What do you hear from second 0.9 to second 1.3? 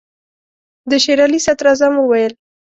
شېر